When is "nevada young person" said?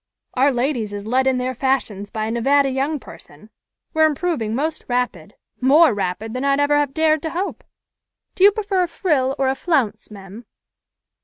2.31-3.51